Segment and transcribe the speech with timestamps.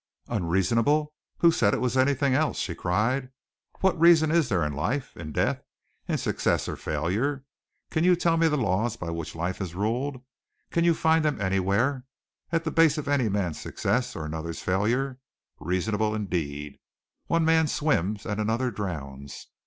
[0.29, 1.13] "Unreasonable!
[1.41, 3.29] Who said it was anything else?" she cried.
[3.81, 5.61] "What reason is there in life, in death,
[6.07, 7.45] in success or failure?
[7.91, 10.23] Can you tell me the laws by which life is ruled,
[10.71, 12.03] can you find them anywhere,
[12.51, 15.19] at the base of any man's success or another's failure?
[15.59, 16.79] Reasonable, indeed!
[17.27, 19.49] One man swims and another drowns.